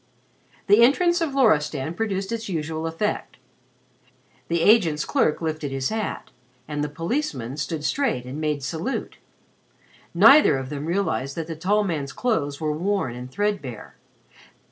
The 0.65 0.81
entrance 0.81 1.21
of 1.21 1.35
Loristan 1.35 1.93
produced 1.93 2.31
its 2.31 2.49
usual 2.49 2.87
effect. 2.87 3.37
The 4.47 4.63
agent's 4.63 5.05
clerk 5.05 5.41
lifted 5.43 5.69
his 5.69 5.89
hat, 5.89 6.31
and 6.67 6.83
the 6.83 6.89
policeman 6.89 7.55
stood 7.55 7.83
straight 7.83 8.25
and 8.25 8.41
made 8.41 8.63
salute. 8.63 9.17
Neither 10.15 10.57
of 10.57 10.69
them 10.69 10.87
realized 10.87 11.35
that 11.35 11.45
the 11.45 11.55
tall 11.55 11.83
man's 11.83 12.13
clothes 12.13 12.59
were 12.59 12.73
worn 12.75 13.13
and 13.15 13.29
threadbare. 13.29 13.95